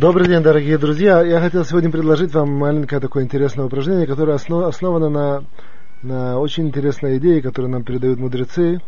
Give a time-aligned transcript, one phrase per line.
[0.00, 1.20] Добрый день, дорогие друзья.
[1.20, 5.44] Я хотел сегодня предложить вам маленькое такое интересное упражнение, которое основ, основано на,
[6.00, 8.80] на очень интересной идее, которую нам передают мудрецы.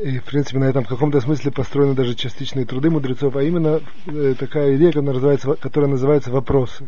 [0.00, 3.80] И, в принципе, на этом в каком-то смысле построены даже частичные труды мудрецов, а именно
[4.06, 6.86] э, такая идея, которая называется, которая называется вопросы.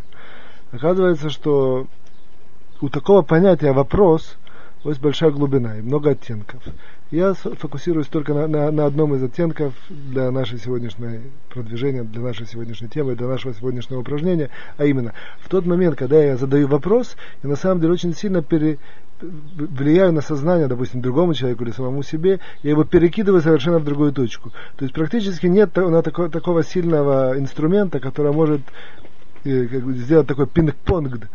[0.70, 1.88] Оказывается, что
[2.80, 4.36] у такого понятия вопрос
[4.90, 6.62] есть большая глубина и много оттенков.
[7.10, 12.46] Я фокусируюсь только на, на, на одном из оттенков для нашей сегодняшней продвижения, для нашей
[12.46, 17.16] сегодняшней темы, для нашего сегодняшнего упражнения, а именно в тот момент, когда я задаю вопрос,
[17.42, 18.78] я на самом деле очень сильно пере,
[19.20, 24.12] влияю на сознание, допустим, другому человеку или самому себе, я его перекидываю совершенно в другую
[24.12, 24.50] точку.
[24.76, 28.60] То есть практически нет такого, такого сильного инструмента, который может
[29.44, 31.28] э, сделать такой пинг-понг,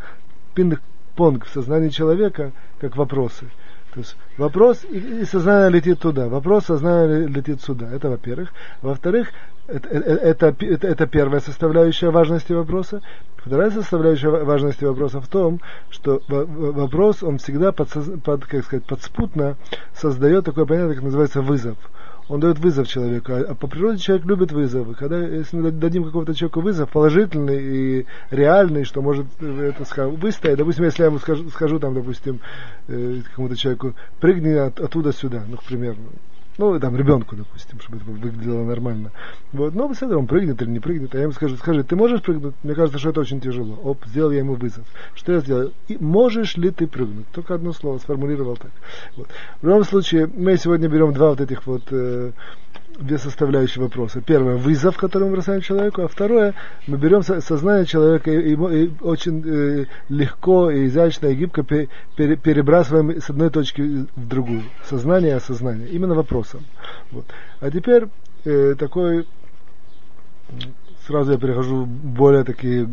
[1.20, 3.46] пинг-понг в сознании человека, как вопросы.
[3.94, 7.90] То есть вопрос, и, и сознание летит туда, вопрос, сознание летит сюда.
[7.92, 8.52] Это во-первых.
[8.82, 9.30] Во-вторых,
[9.68, 13.02] это, это, это, это первая составляющая важности вопроса.
[13.38, 15.59] Вторая составляющая важности вопроса в том,
[15.90, 17.90] что вопрос, он всегда под,
[18.23, 19.58] под, как сказать, подспутно
[19.94, 21.78] создает такое понятие, как называется вызов
[22.30, 23.33] он дает вызов человеку.
[23.33, 24.94] А, по природе человек любит вызовы.
[24.94, 30.85] Когда, если мы дадим какому-то человеку вызов, положительный и реальный, что может это выстоять, допустим,
[30.85, 32.39] если я ему скажу, скажу там, допустим,
[32.88, 35.97] э, какому-то человеку, прыгни от, оттуда сюда, ну, к примеру,
[36.60, 39.12] ну, там, ребенку, допустим, чтобы это выглядело нормально.
[39.54, 42.22] Вот, но все он прыгнет или не прыгнет, а я ему скажу, скажи, ты можешь
[42.22, 42.54] прыгнуть?
[42.64, 43.76] Мне кажется, что это очень тяжело.
[43.82, 44.86] Оп, сделал я ему вызов.
[45.16, 45.72] Что я сделал?
[45.88, 47.28] И можешь ли ты прыгнуть?
[47.32, 48.72] Только одно слово сформулировал так.
[49.16, 49.30] Вот.
[49.62, 52.34] В любом случае, мы сегодня берем два вот этих вот э,
[53.00, 54.22] две составляющие вопроса.
[54.22, 56.53] Первое– вызов, который мы бросаем человеку, а второе–
[56.88, 62.38] мы берем сознание человека и, и, очень э, легко и изящно и гибко пер, пер,
[62.38, 63.81] перебрасываем с одной точки
[64.16, 64.64] в другую.
[64.83, 65.88] Сознание и осознание.
[65.89, 66.66] Именно вопросом.
[67.11, 67.25] Вот.
[67.59, 68.06] А теперь
[68.45, 69.25] э, такой
[71.10, 72.88] сразу я перехожу в более такие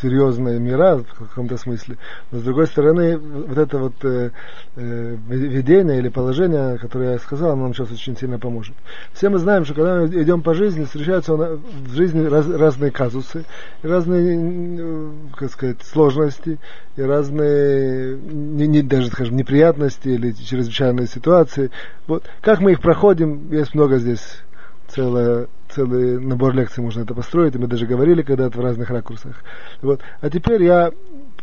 [0.00, 1.98] серьезные мира в каком-то смысле.
[2.32, 4.30] Но с другой стороны, вот это вот э,
[4.76, 8.74] э, видение или положение, которое я сказал, оно нам сейчас очень сильно поможет.
[9.12, 13.44] Все мы знаем, что когда мы идем по жизни, встречаются в жизни раз, разные казусы,
[13.82, 14.38] разные,
[14.80, 16.58] э, как сказать, сложности,
[16.96, 21.70] и разные, не, не, даже, скажем, неприятности или чрезвычайные ситуации.
[22.06, 22.24] Вот.
[22.40, 24.42] Как мы их проходим, есть много здесь
[24.88, 29.36] целая целый набор лекций можно это построить, и мы даже говорили когда-то в разных ракурсах.
[29.82, 30.00] Вот.
[30.20, 30.92] А теперь я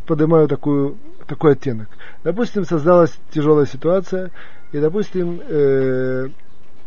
[0.06, 0.98] поднимаю такую,
[1.28, 1.88] такой оттенок.
[2.24, 4.32] Допустим, создалась тяжелая ситуация,
[4.72, 6.30] и, допустим, э,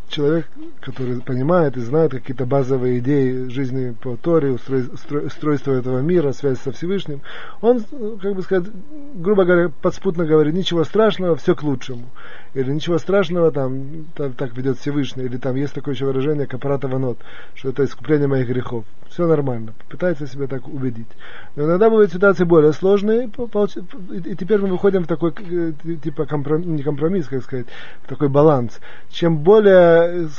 [0.09, 0.47] человек,
[0.81, 6.73] который понимает и знает какие-то базовые идеи жизни по Торе, устройство этого мира, связь со
[6.73, 7.23] Всевышним,
[7.61, 7.83] он,
[8.21, 8.71] как бы сказать,
[9.15, 12.05] грубо говоря, подспутно говорит, ничего страшного, все к лучшему.
[12.55, 16.87] Или ничего страшного, там, там так ведет Всевышний, или там есть такое еще выражение, капарата
[16.87, 17.19] ванот,
[17.55, 18.85] что это искупление моих грехов.
[19.09, 19.75] Все нормально.
[19.89, 21.07] Пытается себя так убедить.
[21.57, 23.31] Но иногда бывают ситуации более сложные,
[24.25, 25.73] и теперь мы выходим в такой, э,
[26.03, 27.67] типа, компромисс, не компромисс, как сказать,
[28.03, 28.81] в такой баланс.
[29.11, 29.94] Чем более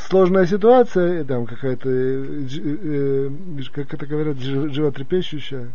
[0.08, 3.30] сложная ситуация, там какая-то, э, э,
[3.74, 5.72] как это говорят, животрепещущая.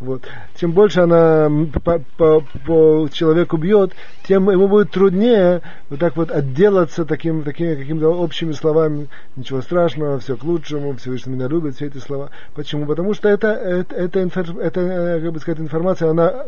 [0.00, 0.22] Вот.
[0.54, 1.50] Чем больше она
[1.84, 3.92] по, по, по человеку бьет,
[4.26, 5.60] тем ему будет труднее
[5.90, 9.08] вот так вот отделаться таким, такими какими-то общими словами.
[9.36, 12.30] Ничего страшного, все к лучшему, Всевышний меня любит, все эти слова.
[12.54, 12.86] Почему?
[12.86, 16.46] Потому что это, это, это, это как бы сказать, информация, она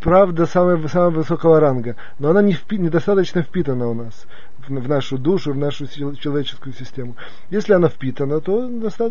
[0.00, 4.26] правда самого, самого высокого ранга, но она не впи, недостаточно впитана у нас
[4.68, 7.16] в, нашу душу, в нашу человеческую систему.
[7.50, 8.68] Если она впитана, то,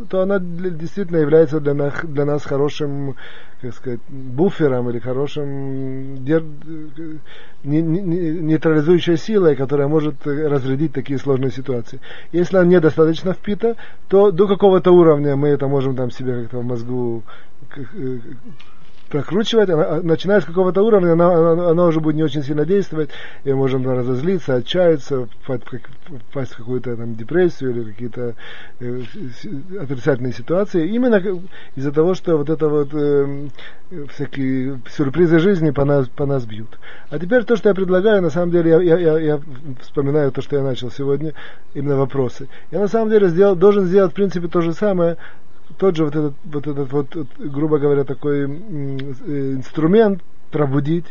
[0.09, 3.15] то она действительно является для нас, для нас хорошим,
[3.61, 6.43] как сказать, буфером или хорошим дер,
[7.63, 8.01] не, не,
[8.41, 11.99] нейтрализующей силой, которая может разрядить такие сложные ситуации.
[12.31, 13.75] Если она недостаточно впита,
[14.07, 17.23] то до какого-то уровня мы это можем там себе как-то в мозгу
[19.09, 23.09] прокручивать, а, начиная с какого-то уровня, она, она, уже будет не очень сильно действовать,
[23.43, 28.35] и мы можем разозлиться, отчаяться, впасть в какую-то там депрессию или какие-то
[28.79, 29.01] э,
[29.79, 31.21] отрицательные ситуации, именно
[31.75, 33.47] из-за того, что вот это вот э,
[34.09, 36.77] всякие сюрпризы жизни по нас, по нас бьют.
[37.09, 39.41] А теперь то, что я предлагаю, на самом деле, я, я, я
[39.81, 41.33] вспоминаю то, что я начал сегодня,
[41.73, 42.47] именно вопросы.
[42.71, 45.17] Я на самом деле сделал, должен сделать, в принципе, то же самое,
[45.77, 50.21] тот же вот этот, вот этот вот, грубо говоря, такой э, инструмент
[50.51, 51.05] пробудить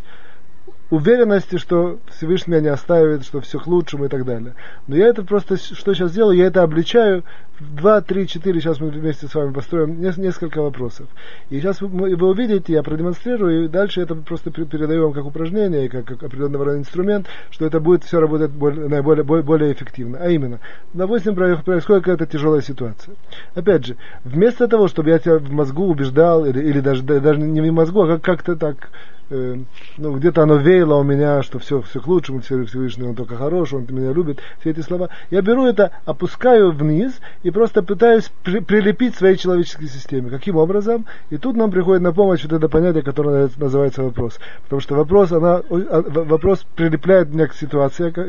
[0.91, 4.55] уверенности, что Всевышний меня не оставит, что все к лучшему и так далее.
[4.87, 7.25] Но я это просто, что сейчас делаю, я это обличаю
[7.61, 11.07] два, три, четыре, сейчас мы вместе с вами построим несколько вопросов.
[11.51, 15.89] И сейчас вы, вы увидите, я продемонстрирую, и дальше это просто передаю вам как упражнение,
[15.89, 20.19] как, как определенного рода инструмент, что это будет все работать более, более, более эффективно.
[20.21, 20.61] А именно,
[20.93, 23.15] допустим, происходит какая-то тяжелая ситуация.
[23.55, 27.61] Опять же, вместо того, чтобы я тебя в мозгу убеждал, или, или даже, даже не
[27.61, 28.91] в мозгу, а как- как-то так
[29.31, 29.57] э,
[29.99, 33.37] ну, где-то оно веяло у меня, что все, все к лучшему, все Всевышний, он только
[33.37, 35.09] хороший, он меня любит, все эти слова.
[35.31, 37.13] Я беру это, опускаю вниз
[37.43, 40.31] и просто пытаюсь при, прилепить своей человеческой системе.
[40.31, 41.07] Каким образом?
[41.31, 44.39] И тут нам приходит на помощь вот это понятие, которое называется вопрос.
[44.65, 48.21] Потому что вопрос, она, вопрос прилепляет меня к ситуации, к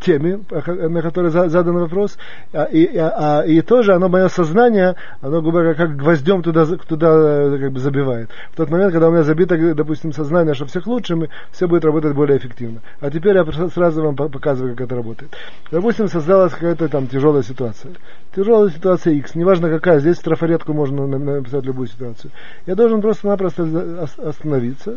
[0.00, 2.18] теме, на которой задан вопрос,
[2.52, 5.42] а, и, и, а, и тоже оно, мое сознание, оно,
[5.74, 8.30] как гвоздем туда, туда как бы забивает.
[8.52, 11.84] В тот момент, когда у меня забито, допустим, сознание, что все к лучшему, все будет
[11.84, 12.80] работать более эффективно.
[13.00, 15.36] А теперь я сразу вам показываю, как это работает.
[15.70, 17.92] Допустим, создалась какая-то там тяжелая ситуация.
[18.34, 22.30] Тяжелая ситуация X, неважно какая, здесь трафаретку можно написать любую ситуацию.
[22.66, 24.96] Я должен просто-напросто остановиться,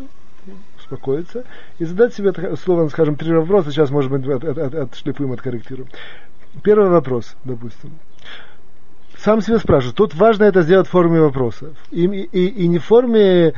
[0.92, 1.44] успокоиться
[1.78, 5.88] и задать себе, условно скажем, три вопроса, сейчас, может быть, от, от, от, отшлифуем, откорректируем.
[6.62, 7.92] Первый вопрос, допустим.
[9.22, 9.94] Сам себе спрашиваю.
[9.94, 11.74] Тут важно это сделать в форме вопроса.
[11.92, 13.54] И, и, и не в форме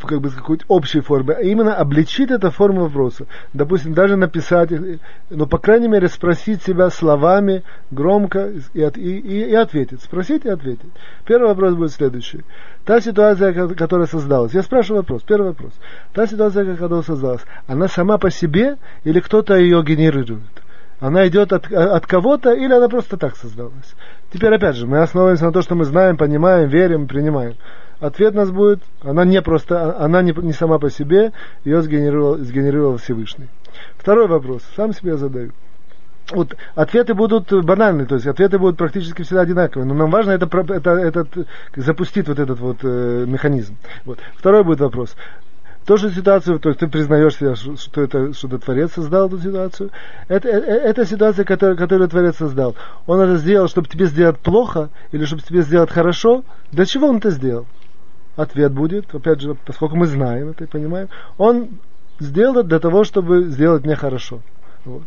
[0.00, 3.26] как бы какой-то общей формы, а именно обличить это форму вопроса.
[3.54, 4.70] Допустим, даже написать,
[5.30, 10.02] но по крайней мере спросить себя словами громко и, и, и, и ответить.
[10.02, 10.90] Спросить и ответить.
[11.24, 12.44] Первый вопрос будет следующий.
[12.84, 14.52] Та ситуация, которая создалась.
[14.52, 15.22] Я спрашиваю вопрос.
[15.22, 15.72] Первый вопрос.
[16.12, 20.42] Та ситуация, которая создалась, она сама по себе или кто-то ее генерирует?
[20.98, 23.94] Она идет от, от кого-то или она просто так создалась?
[24.36, 27.54] Теперь опять же, мы основываемся на то, что мы знаем, понимаем, верим, принимаем.
[28.00, 31.32] Ответ нас будет, она не просто, она не, не сама по себе,
[31.64, 33.48] ее сгенерировал, сгенерировал Всевышний.
[33.96, 35.52] Второй вопрос, сам себе задаю.
[36.32, 40.46] Вот ответы будут банальные, то есть ответы будут практически всегда одинаковые, но нам важно это,
[40.74, 41.28] это, этот,
[41.74, 43.78] запустить вот этот вот э, механизм.
[44.04, 44.18] Вот.
[44.34, 45.16] Второй будет вопрос.
[45.86, 49.90] То же ситуацию, то есть ты признаешь себя, что это, что Творец создал эту ситуацию.
[50.28, 52.74] Это, это, это ситуация, которую, которую Творец создал.
[53.06, 56.44] Он это сделал, чтобы тебе сделать плохо или чтобы тебе сделать хорошо.
[56.72, 57.66] Для чего он это сделал?
[58.36, 61.78] ответ будет, опять же, поскольку мы знаем это и понимаем, он
[62.20, 64.40] сделал это для того, чтобы сделать мне хорошо.
[64.84, 65.02] Вот.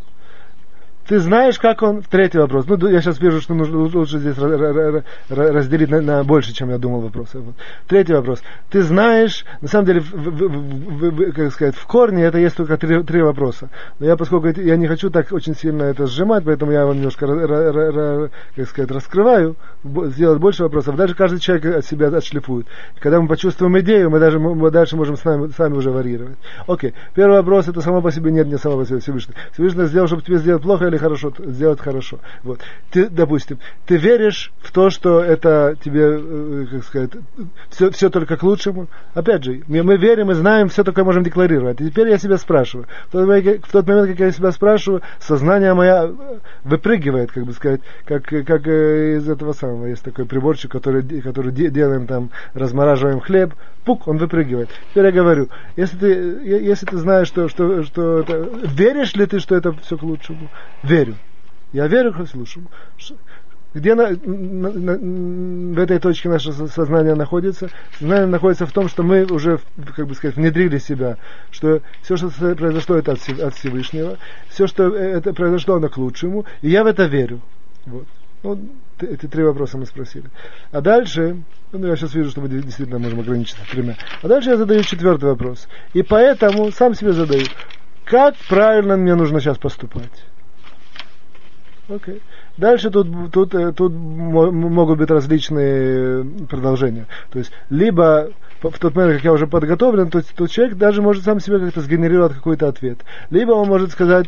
[1.06, 2.02] Ты знаешь, как он...
[2.02, 2.66] Третий вопрос.
[2.66, 4.36] Ну, я сейчас вижу, что нужно лучше здесь
[5.28, 7.42] разделить на, на больше, чем я думал вопросы.
[7.88, 8.42] Третий вопрос.
[8.70, 12.76] Ты знаешь, на самом деле, в, в, в, как сказать, в корне это есть только
[12.76, 13.70] три, три вопроса.
[13.98, 18.30] Но я, поскольку я не хочу так очень сильно это сжимать, поэтому я его немножко,
[18.54, 20.96] как сказать, раскрываю, сделать больше вопросов.
[20.96, 22.66] Даже каждый человек от себя отшлифует.
[23.00, 26.36] Когда мы почувствуем идею, мы даже мы дальше можем с нами, сами уже варьировать.
[26.66, 26.94] Окей.
[27.14, 29.34] Первый вопрос, это само по себе нет, не само по себе Всевышний.
[29.52, 32.18] Всевышний сделал, чтобы тебе сделать плохо или хорошо, сделать хорошо.
[32.42, 32.60] Вот.
[32.90, 37.10] Ты, допустим, ты веришь в то, что это тебе, э, как сказать,
[37.70, 38.88] все, все только к лучшему.
[39.14, 41.80] Опять же, мы верим и знаем, все только можем декларировать.
[41.80, 42.86] И теперь я себя спрашиваю.
[43.08, 46.14] В тот, момент, в тот момент, как я себя спрашиваю, сознание мое
[46.64, 49.86] выпрыгивает, как бы сказать, как, как э, из этого самого.
[49.86, 53.54] Есть такой приборчик, который, который делаем там, размораживаем хлеб,
[53.84, 54.68] пук, он выпрыгивает.
[54.90, 56.06] Теперь я говорю, если ты,
[56.44, 60.48] если ты знаешь, что, что, что это, веришь ли ты, что это все к лучшему?
[60.82, 61.16] Верю.
[61.72, 62.66] Я верю лучшему.
[63.72, 67.70] Где на, на, на, в этой точке наше сознание находится?
[67.98, 69.60] Сознание находится в том, что мы уже,
[69.94, 71.18] как бы сказать, внедрили себя,
[71.52, 74.18] что все, что произошло, это от, от Всевышнего,
[74.48, 77.40] все, что э, это произошло, оно к лучшему, и я в это верю.
[77.86, 78.06] Вот.
[78.42, 78.58] Ну,
[79.00, 80.24] эти три вопроса мы спросили.
[80.72, 83.96] А дальше, ну, я сейчас вижу, что мы действительно можем ограничиться тремя.
[84.22, 85.68] А дальше я задаю четвертый вопрос.
[85.92, 87.44] И поэтому сам себе задаю,
[88.04, 90.24] как правильно мне нужно сейчас поступать?
[91.90, 92.20] Okay.
[92.56, 97.06] Дальше тут, тут, э, тут могут быть различные продолжения.
[97.30, 98.30] То есть, либо
[98.62, 101.80] в тот момент, как я уже подготовлен, то, то человек даже может сам себе как-то
[101.80, 102.98] сгенерировать какой-то ответ.
[103.30, 104.26] Либо он может сказать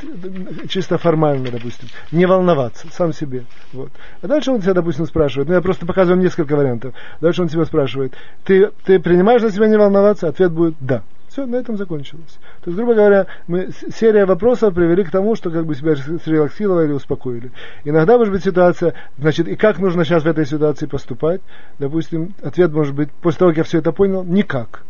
[0.69, 3.45] чисто формально, допустим, не волноваться, сам себе.
[3.73, 3.91] Вот.
[4.23, 6.95] А дальше он себя, допустим, спрашивает, ну я просто показываю несколько вариантов.
[7.21, 8.15] Дальше он себя спрашивает,
[8.45, 10.29] ты, ты принимаешь на себя не волноваться?
[10.29, 11.03] Ответ будет да.
[11.33, 12.39] Все, на этом закончилось.
[12.61, 16.93] То есть, грубо говоря, мы, серия вопросов привели к тому, что как бы себя срелаксировали,
[16.93, 17.53] успокоили.
[17.85, 21.41] Иногда может быть ситуация, значит, и как нужно сейчас в этой ситуации поступать?
[21.79, 24.83] Допустим, ответ может быть, после того, как я все это понял, никак.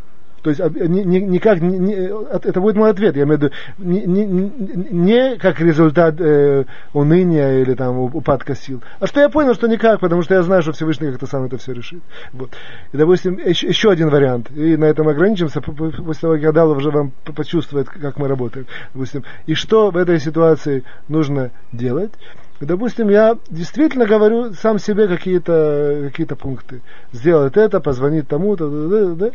[0.43, 4.03] То есть ни, никак, ни, ни, это будет мой ответ, я имею в виду, не,
[4.03, 4.25] не,
[4.91, 10.01] не как результат э, уныния или там упадка сил, а что я понял, что никак,
[10.01, 12.03] потому что я знаю, что Всевышний как-то сам это все решит.
[12.33, 12.51] Вот.
[12.93, 16.91] И, допустим, еще, еще один вариант, и на этом ограничимся, после того, как дал, уже
[16.91, 18.67] вам почувствовать, как мы работаем.
[18.95, 19.23] Допустим.
[19.47, 22.13] И что в этой ситуации нужно делать?
[22.67, 26.81] допустим, я действительно говорю сам себе какие-то какие пункты.
[27.13, 29.31] Сделать это, позвонить тому-то, да, да, да.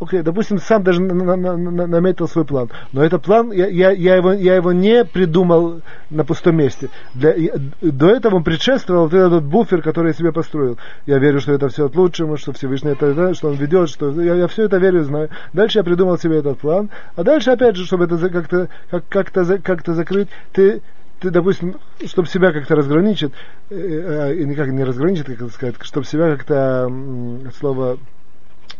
[0.00, 2.70] Окей, okay, допустим, сам даже на, на, на, наметил свой план.
[2.92, 6.88] Но этот план, я, я, я, его, я его не придумал на пустом месте.
[7.14, 7.34] Для,
[7.82, 10.78] до этого он предшествовал вот этот буфер, который я себе построил.
[11.04, 14.36] Я верю, что это все от лучшего, что Всевышний это, что он ведет, что я,
[14.36, 15.28] я все это верю, знаю.
[15.52, 16.88] Дальше я придумал себе этот план.
[17.14, 20.80] А дальше, опять же, чтобы это как-то как, как-то, как-то закрыть, ты
[21.20, 21.76] ты, допустим,
[22.06, 23.32] чтобы себя как-то разграничить,
[23.68, 27.98] э, э, никак не разграничить, как сказать, чтобы себя как-то, э, слово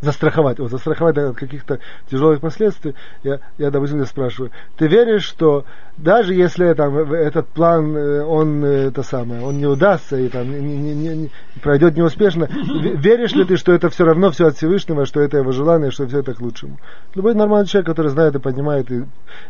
[0.00, 1.78] застраховать, вот, застраховать от каких-то
[2.10, 5.64] тяжелых последствий, я, я допустим, спрашиваю, ты веришь, что
[5.96, 10.50] даже если там, этот план, э, он, э, это самое, он не удастся и там,
[10.50, 11.30] не, не, не, не,
[11.62, 15.52] пройдет неуспешно, веришь ли ты, что это все равно все от Всевышнего, что это его
[15.52, 16.78] желание, что все это к лучшему?
[17.14, 19.04] Любой нормальный человек, который знает и понимает и,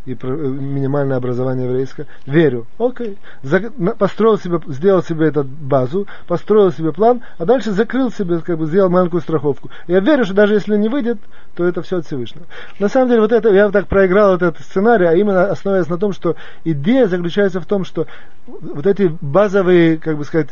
[0.07, 3.17] и минимальное образование еврейское, верю, окей,
[3.99, 8.67] построил себе, сделал себе эту базу, построил себе план, а дальше закрыл себе, как бы
[8.67, 9.71] сделал маленькую страховку.
[9.87, 11.19] Я верю, что даже если не выйдет,
[11.55, 12.47] то это все от Всевышнего.
[12.79, 16.15] На самом деле, вот это, я так проиграл этот сценарий, а именно основываясь на том,
[16.15, 18.07] что идея заключается в том, что
[18.47, 20.49] вот эти базовые, как бы сказать,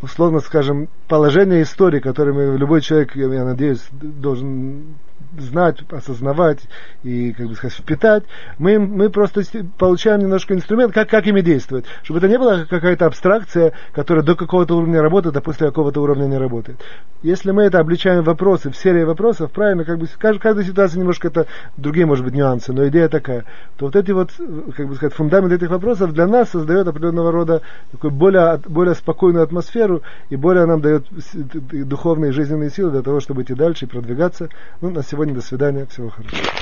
[0.00, 4.94] условно скажем, положения истории, которыми любой человек, я надеюсь, должен
[5.38, 6.60] знать, осознавать
[7.02, 8.24] и, как бы сказать, впитать,
[8.58, 9.42] мы, мы просто
[9.78, 11.84] получаем немножко инструмент, как, как ими действовать.
[12.02, 16.26] Чтобы это не была какая-то абстракция, которая до какого-то уровня работает, а после какого-то уровня
[16.26, 16.80] не работает.
[17.22, 21.00] Если мы это обличаем в вопросы, в серии вопросов, правильно, как бы каждая, каждая ситуация
[21.00, 23.44] немножко это другие, может быть, нюансы, но идея такая,
[23.76, 24.30] то вот эти вот,
[24.76, 29.42] как бы сказать, фундамент этих вопросов для нас создает определенного рода такую более, более спокойную
[29.42, 34.48] атмосферу и более нам дает духовные жизненные силы для того, чтобы идти дальше и продвигаться.
[34.80, 35.86] Ну, на сегодня до свидания.
[35.86, 36.56] Всего хорошего.